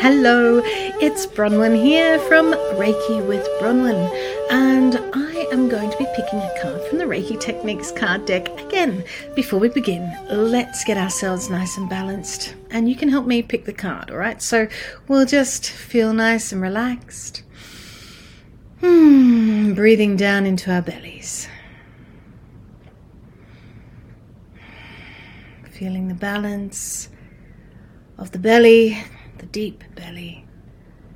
Hello, 0.00 0.62
it's 0.64 1.26
Bronwen 1.26 1.76
here 1.76 2.18
from 2.20 2.54
Reiki 2.80 3.22
with 3.28 3.46
Bronwen, 3.60 4.10
and 4.50 4.96
I 5.12 5.46
am 5.52 5.68
going 5.68 5.90
to 5.90 5.98
be 5.98 6.06
picking 6.16 6.38
a 6.38 6.54
card 6.62 6.80
from 6.84 6.96
the 6.96 7.04
Reiki 7.04 7.38
Techniques 7.38 7.92
card 7.92 8.24
deck 8.24 8.48
again. 8.58 9.04
Before 9.36 9.60
we 9.60 9.68
begin, 9.68 10.10
let's 10.30 10.84
get 10.84 10.96
ourselves 10.96 11.50
nice 11.50 11.76
and 11.76 11.86
balanced, 11.90 12.54
and 12.70 12.88
you 12.88 12.96
can 12.96 13.10
help 13.10 13.26
me 13.26 13.42
pick 13.42 13.66
the 13.66 13.74
card, 13.74 14.10
alright? 14.10 14.40
So 14.40 14.68
we'll 15.06 15.26
just 15.26 15.68
feel 15.68 16.14
nice 16.14 16.50
and 16.50 16.62
relaxed. 16.62 17.42
Hmm, 18.80 19.74
breathing 19.74 20.16
down 20.16 20.46
into 20.46 20.72
our 20.72 20.80
bellies. 20.80 21.46
Feeling 25.72 26.08
the 26.08 26.14
balance 26.14 27.10
of 28.16 28.30
the 28.30 28.38
belly, 28.38 28.98
the 29.40 29.46
deep 29.46 29.82
belly, 29.94 30.44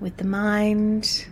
with 0.00 0.16
the 0.16 0.24
mind. 0.24 1.26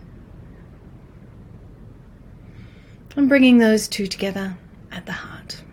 And 3.15 3.27
bringing 3.27 3.57
those 3.57 3.87
two 3.87 4.07
together 4.07 4.57
at 4.91 5.05
the 5.05 5.13
heart. 5.13 5.63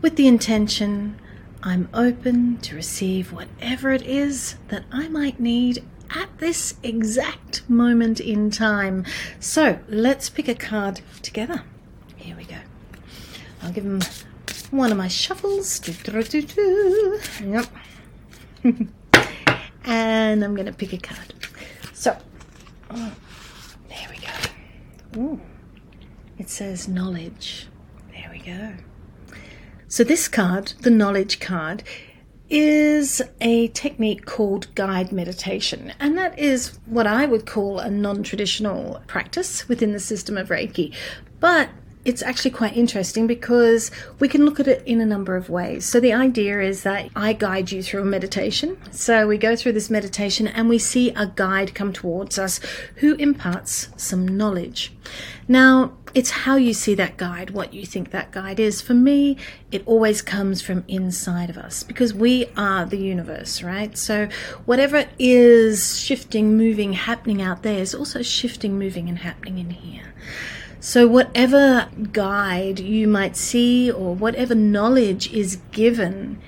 With 0.00 0.16
the 0.16 0.26
intention, 0.26 1.20
I'm 1.62 1.88
open 1.92 2.58
to 2.58 2.74
receive 2.76 3.32
whatever 3.32 3.92
it 3.92 4.02
is 4.02 4.56
that 4.68 4.84
I 4.90 5.08
might 5.08 5.38
need 5.38 5.84
at 6.10 6.28
this 6.38 6.76
exact 6.82 7.68
moment 7.68 8.20
in 8.20 8.50
time. 8.50 9.04
So 9.40 9.80
let's 9.88 10.30
pick 10.30 10.48
a 10.48 10.54
card 10.54 11.02
together. 11.20 11.62
Here 12.16 12.36
we 12.36 12.44
go. 12.44 12.56
I'll 13.60 13.72
give 13.72 13.84
them 13.84 14.00
one 14.70 14.92
of 14.92 14.96
my 14.96 15.08
shuffles. 15.08 15.80
Yep. 17.42 17.66
and 20.28 20.44
I'm 20.44 20.54
going 20.54 20.66
to 20.66 20.72
pick 20.72 20.92
a 20.92 20.98
card. 20.98 21.34
So, 21.92 22.16
oh, 22.90 23.12
there 23.88 24.06
we 24.10 24.18
go. 24.18 25.20
Ooh, 25.20 25.40
it 26.38 26.48
says 26.48 26.88
knowledge. 26.88 27.68
There 28.12 28.28
we 28.30 28.38
go. 28.38 28.74
So, 29.88 30.04
this 30.04 30.28
card, 30.28 30.74
the 30.82 30.90
knowledge 30.90 31.40
card, 31.40 31.82
is 32.50 33.20
a 33.40 33.68
technique 33.68 34.24
called 34.24 34.74
guide 34.74 35.12
meditation, 35.12 35.92
and 36.00 36.16
that 36.16 36.38
is 36.38 36.78
what 36.86 37.06
I 37.06 37.26
would 37.26 37.46
call 37.46 37.78
a 37.78 37.90
non 37.90 38.22
traditional 38.22 39.02
practice 39.06 39.68
within 39.68 39.92
the 39.92 40.00
system 40.00 40.36
of 40.36 40.48
Reiki. 40.48 40.94
But 41.40 41.68
it's 42.08 42.22
actually 42.22 42.52
quite 42.52 42.74
interesting 42.74 43.26
because 43.26 43.90
we 44.18 44.28
can 44.28 44.46
look 44.46 44.58
at 44.58 44.66
it 44.66 44.82
in 44.86 44.98
a 44.98 45.04
number 45.04 45.36
of 45.36 45.50
ways. 45.50 45.84
So, 45.84 46.00
the 46.00 46.14
idea 46.14 46.62
is 46.62 46.82
that 46.82 47.10
I 47.14 47.34
guide 47.34 47.70
you 47.70 47.82
through 47.82 48.00
a 48.00 48.06
meditation. 48.06 48.78
So, 48.90 49.28
we 49.28 49.36
go 49.36 49.54
through 49.54 49.72
this 49.72 49.90
meditation 49.90 50.48
and 50.48 50.70
we 50.70 50.78
see 50.78 51.10
a 51.10 51.26
guide 51.26 51.74
come 51.74 51.92
towards 51.92 52.38
us 52.38 52.60
who 52.96 53.14
imparts 53.16 53.90
some 53.98 54.26
knowledge. 54.26 54.94
Now, 55.46 55.92
it's 56.14 56.30
how 56.30 56.56
you 56.56 56.72
see 56.72 56.94
that 56.94 57.18
guide, 57.18 57.50
what 57.50 57.74
you 57.74 57.84
think 57.84 58.10
that 58.10 58.30
guide 58.30 58.58
is. 58.58 58.80
For 58.80 58.94
me, 58.94 59.36
it 59.70 59.82
always 59.84 60.22
comes 60.22 60.62
from 60.62 60.84
inside 60.88 61.50
of 61.50 61.58
us 61.58 61.82
because 61.82 62.14
we 62.14 62.46
are 62.56 62.86
the 62.86 62.96
universe, 62.96 63.62
right? 63.62 63.98
So, 63.98 64.30
whatever 64.64 65.04
is 65.18 66.00
shifting, 66.00 66.56
moving, 66.56 66.94
happening 66.94 67.42
out 67.42 67.62
there 67.62 67.78
is 67.78 67.94
also 67.94 68.22
shifting, 68.22 68.78
moving, 68.78 69.10
and 69.10 69.18
happening 69.18 69.58
in 69.58 69.68
here. 69.68 70.14
So, 70.80 71.08
whatever 71.08 71.88
guide 72.12 72.78
you 72.78 73.08
might 73.08 73.36
see 73.36 73.90
or 73.90 74.14
whatever 74.14 74.54
knowledge 74.54 75.32
is 75.32 75.56
given, 75.72 76.40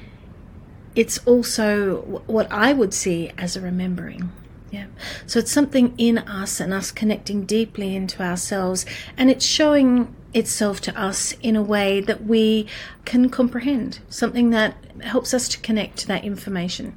it's 0.94 1.18
also 1.26 2.22
what 2.26 2.50
I 2.50 2.72
would 2.72 2.94
see 2.94 3.32
as 3.36 3.56
a 3.56 3.60
remembering. 3.60 4.30
Yeah. 4.70 4.86
So, 5.26 5.40
it's 5.40 5.50
something 5.50 5.94
in 5.98 6.18
us 6.18 6.60
and 6.60 6.72
us 6.72 6.92
connecting 6.92 7.44
deeply 7.44 7.96
into 7.96 8.22
ourselves, 8.22 8.86
and 9.16 9.30
it's 9.30 9.44
showing 9.44 10.14
itself 10.32 10.80
to 10.82 11.00
us 11.00 11.32
in 11.42 11.56
a 11.56 11.62
way 11.62 12.00
that 12.00 12.24
we 12.24 12.68
can 13.04 13.30
comprehend, 13.30 13.98
something 14.08 14.50
that 14.50 14.76
helps 15.02 15.34
us 15.34 15.48
to 15.48 15.58
connect 15.58 15.98
to 15.98 16.06
that 16.06 16.24
information. 16.24 16.96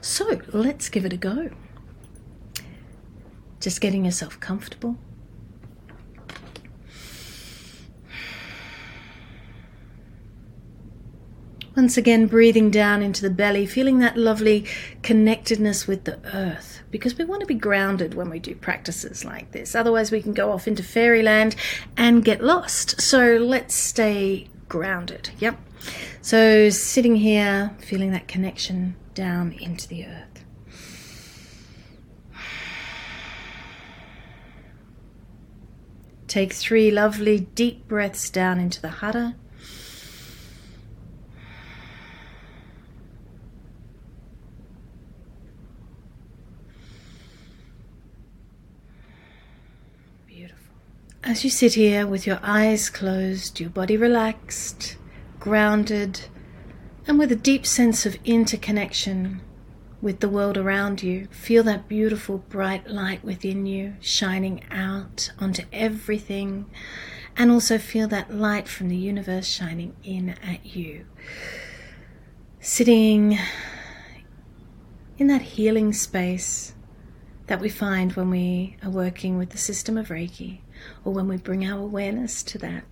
So, 0.00 0.40
let's 0.48 0.88
give 0.88 1.04
it 1.04 1.12
a 1.12 1.16
go. 1.16 1.50
Just 3.60 3.80
getting 3.80 4.04
yourself 4.04 4.40
comfortable 4.40 4.98
Once 11.74 11.96
again, 11.96 12.26
breathing 12.26 12.70
down 12.70 13.02
into 13.02 13.22
the 13.22 13.30
belly, 13.30 13.64
feeling 13.64 13.98
that 13.98 14.16
lovely 14.16 14.66
connectedness 15.02 15.86
with 15.86 16.04
the 16.04 16.18
earth, 16.34 16.82
because 16.90 17.16
we 17.16 17.24
want 17.24 17.40
to 17.40 17.46
be 17.46 17.54
grounded 17.54 18.12
when 18.12 18.28
we 18.28 18.38
do 18.38 18.54
practices 18.54 19.24
like 19.24 19.50
this. 19.52 19.74
Otherwise, 19.74 20.12
we 20.12 20.20
can 20.20 20.34
go 20.34 20.52
off 20.52 20.68
into 20.68 20.82
fairyland 20.82 21.56
and 21.96 22.24
get 22.24 22.44
lost. 22.44 23.00
So 23.00 23.38
let's 23.38 23.74
stay 23.74 24.48
grounded. 24.68 25.30
Yep. 25.38 25.58
So 26.20 26.68
sitting 26.68 27.16
here, 27.16 27.74
feeling 27.80 28.12
that 28.12 28.28
connection 28.28 28.94
down 29.14 29.52
into 29.52 29.88
the 29.88 30.06
earth. 30.06 30.44
Take 36.28 36.52
three 36.52 36.90
lovely 36.90 37.40
deep 37.40 37.88
breaths 37.88 38.30
down 38.30 38.60
into 38.60 38.80
the 38.80 38.88
hara. 38.88 39.36
As 51.24 51.44
you 51.44 51.50
sit 51.50 51.74
here 51.74 52.04
with 52.04 52.26
your 52.26 52.40
eyes 52.42 52.90
closed, 52.90 53.60
your 53.60 53.70
body 53.70 53.96
relaxed, 53.96 54.96
grounded, 55.38 56.22
and 57.06 57.16
with 57.16 57.30
a 57.30 57.36
deep 57.36 57.64
sense 57.64 58.04
of 58.04 58.18
interconnection 58.24 59.40
with 60.00 60.18
the 60.18 60.28
world 60.28 60.58
around 60.58 61.00
you, 61.00 61.28
feel 61.30 61.62
that 61.62 61.86
beautiful 61.86 62.38
bright 62.38 62.88
light 62.88 63.22
within 63.22 63.66
you 63.66 63.94
shining 64.00 64.64
out 64.68 65.30
onto 65.38 65.62
everything, 65.72 66.68
and 67.36 67.52
also 67.52 67.78
feel 67.78 68.08
that 68.08 68.34
light 68.34 68.66
from 68.66 68.88
the 68.88 68.96
universe 68.96 69.46
shining 69.46 69.94
in 70.02 70.30
at 70.42 70.74
you. 70.74 71.06
Sitting 72.58 73.38
in 75.18 75.28
that 75.28 75.42
healing 75.42 75.92
space 75.92 76.74
that 77.52 77.60
we 77.60 77.68
find 77.68 78.14
when 78.14 78.30
we 78.30 78.78
are 78.82 78.88
working 78.88 79.36
with 79.36 79.50
the 79.50 79.58
system 79.58 79.98
of 79.98 80.08
Reiki 80.08 80.60
or 81.04 81.12
when 81.12 81.28
we 81.28 81.36
bring 81.36 81.66
our 81.66 81.78
awareness 81.78 82.42
to 82.42 82.56
that. 82.56 82.82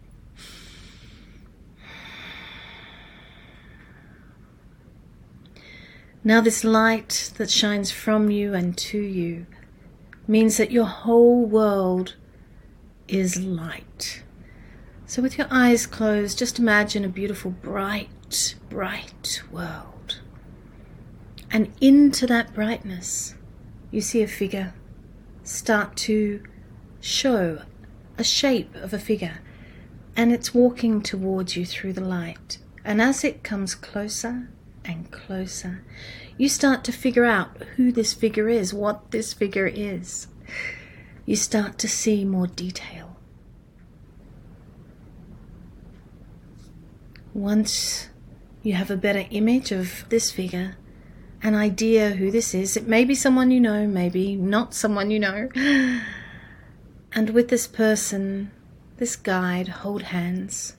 Now, 6.23 6.43
this 6.43 6.63
light 6.63 7.33
that 7.39 7.51
shines 7.51 7.91
from 7.91 8.31
you 8.31 8.53
and 8.53 8.77
to 8.77 8.99
you 8.99 9.47
means 10.29 10.59
that 10.59 10.71
your 10.71 10.85
whole 10.85 11.47
world 11.47 12.17
is 13.09 13.43
light. 13.43 14.23
So, 15.07 15.23
with 15.23 15.39
your 15.39 15.49
eyes 15.51 15.87
closed, 15.87 16.39
just 16.39 16.59
imagine 16.59 17.07
a 17.07 17.09
beautiful, 17.09 17.51
bright, 17.51 18.57
bright 18.69 19.43
world. 19.51 20.21
And 21.51 21.73
into 21.81 22.27
that 22.27 22.53
brightness, 22.53 23.37
you 23.91 24.01
see 24.01 24.23
a 24.23 24.29
figure 24.29 24.73
start 25.43 25.97
to 25.97 26.43
show 27.01 27.63
a 28.19 28.25
shape 28.25 28.75
of 28.77 28.93
a 28.93 28.99
figure, 28.99 29.41
and 30.17 30.33
it's 30.33 30.55
walking 30.55 31.03
towards 31.03 31.57
you 31.57 31.65
through 31.65 31.93
the 31.93 32.01
light. 32.01 32.59
And 32.85 33.01
as 33.01 33.25
it 33.25 33.43
comes 33.43 33.75
closer 33.75 34.49
and 34.85 35.11
closer, 35.11 35.83
you 36.37 36.49
start 36.49 36.85
to 36.85 36.93
figure 36.93 37.25
out 37.25 37.57
who 37.77 37.93
this 37.93 38.15
figure 38.15 38.49
is, 38.49 38.73
what 38.73 39.11
this 39.11 39.33
figure 39.33 39.67
is. 39.67 40.27
You 41.27 41.37
start 41.37 41.79
to 41.79 41.89
see 41.89 42.25
more 42.25 42.47
detail. 42.47 43.17
Once 47.33 48.09
you 48.63 48.73
have 48.75 48.91
a 48.91 48.97
better 48.97 49.27
image 49.31 49.71
of 49.73 50.05
this 50.09 50.31
figure, 50.31 50.77
an 51.43 51.55
idea 51.55 52.11
who 52.11 52.31
this 52.31 52.55
is, 52.55 52.77
it 52.77 52.87
may 52.87 53.05
be 53.05 53.15
someone 53.15 53.51
you 53.51 53.61
know, 53.61 53.87
maybe 53.87 54.37
not 54.37 54.75
someone 54.75 55.11
you 55.11 55.19
know. 55.19 55.49
And 57.13 57.31
with 57.31 57.49
this 57.49 57.67
person, 57.67 58.51
this 58.99 59.17
guide, 59.17 59.69
hold 59.69 60.03
hands 60.03 60.77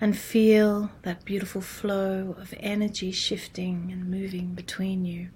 and 0.00 0.16
feel 0.16 0.90
that 1.02 1.24
beautiful 1.24 1.60
flow 1.60 2.36
of 2.38 2.52
energy 2.58 3.10
shifting 3.10 3.90
and 3.92 4.10
moving 4.10 4.54
between 4.54 5.04
you. 5.04 5.30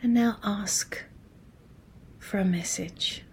And 0.00 0.14
now 0.14 0.38
ask 0.44 1.04
for 2.28 2.38
a 2.38 2.44
message. 2.44 3.24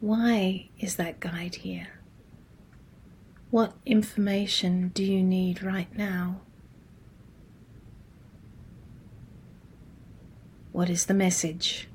Why 0.00 0.70
is 0.78 0.96
that 0.96 1.20
guide 1.20 1.56
here? 1.56 2.00
What 3.50 3.74
information 3.84 4.88
do 4.94 5.04
you 5.04 5.22
need 5.22 5.62
right 5.62 5.94
now? 5.94 6.40
What 10.72 10.88
is 10.88 11.04
the 11.04 11.12
message? 11.12 11.88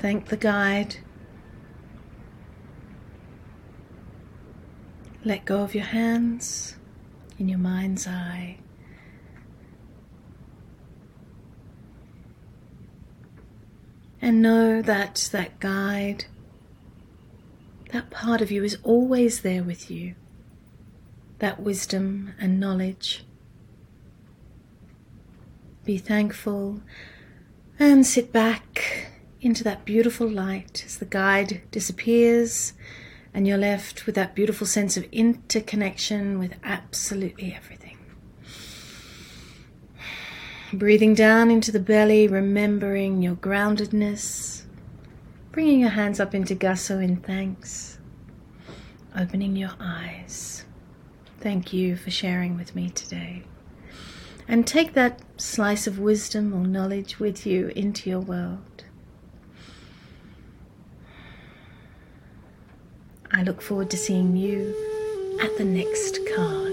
Thank 0.00 0.28
the 0.28 0.38
guide. 0.38 0.96
Let 5.22 5.44
go 5.44 5.58
of 5.58 5.74
your 5.74 5.84
hands 5.84 6.76
in 7.38 7.50
your 7.50 7.58
mind's 7.58 8.06
eye. 8.06 8.56
And 14.22 14.40
know 14.40 14.80
that 14.80 15.28
that 15.32 15.60
guide, 15.60 16.24
that 17.92 18.10
part 18.10 18.40
of 18.40 18.50
you 18.50 18.64
is 18.64 18.78
always 18.82 19.42
there 19.42 19.62
with 19.62 19.90
you. 19.90 20.14
That 21.40 21.60
wisdom 21.60 22.32
and 22.40 22.58
knowledge. 22.58 23.26
Be 25.84 25.98
thankful 25.98 26.80
and 27.78 28.06
sit 28.06 28.32
back 28.32 29.09
into 29.40 29.64
that 29.64 29.84
beautiful 29.84 30.28
light 30.28 30.82
as 30.86 30.98
the 30.98 31.04
guide 31.04 31.62
disappears 31.70 32.74
and 33.32 33.46
you're 33.46 33.58
left 33.58 34.06
with 34.06 34.14
that 34.16 34.34
beautiful 34.34 34.66
sense 34.66 34.96
of 34.96 35.04
interconnection 35.12 36.38
with 36.38 36.54
absolutely 36.64 37.54
everything. 37.54 37.96
Breathing 40.72 41.14
down 41.14 41.50
into 41.50 41.72
the 41.72 41.80
belly, 41.80 42.28
remembering 42.28 43.22
your 43.22 43.34
groundedness, 43.36 44.62
bringing 45.52 45.80
your 45.80 45.90
hands 45.90 46.20
up 46.20 46.34
into 46.34 46.54
Gassho 46.54 47.02
in 47.02 47.16
thanks, 47.16 47.98
opening 49.16 49.56
your 49.56 49.72
eyes. 49.80 50.64
Thank 51.40 51.72
you 51.72 51.96
for 51.96 52.10
sharing 52.10 52.56
with 52.56 52.74
me 52.76 52.90
today. 52.90 53.42
And 54.46 54.66
take 54.66 54.94
that 54.94 55.20
slice 55.36 55.86
of 55.86 55.98
wisdom 55.98 56.52
or 56.52 56.66
knowledge 56.66 57.18
with 57.18 57.46
you 57.46 57.68
into 57.68 58.10
your 58.10 58.20
world. 58.20 58.58
I 63.32 63.44
look 63.44 63.62
forward 63.62 63.90
to 63.90 63.96
seeing 63.96 64.36
you 64.36 64.74
at 65.40 65.56
the 65.56 65.64
next 65.64 66.18
card. 66.34 66.69